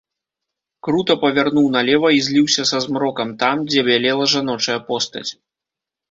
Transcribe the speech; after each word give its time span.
Крута 0.85 1.15
павярнуў 1.23 1.67
налева 1.75 2.09
і 2.19 2.23
зліўся 2.27 2.63
са 2.71 2.77
змрокам 2.85 3.29
там, 3.43 3.55
дзе 3.69 3.81
бялела 3.91 4.25
жаночая 4.33 4.79
постаць. 4.89 5.29